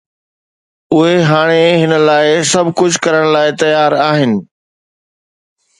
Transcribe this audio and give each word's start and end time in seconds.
اهي 0.95 1.15
هاڻي 1.31 1.61
هن 1.81 1.91
لاءِ 2.07 2.27
سڀ 2.51 2.65
ڪجهه 2.79 3.03
ڪرڻ 3.05 3.25
لاءِ 3.35 3.55
تيار 3.61 3.97
آهن. 4.09 4.33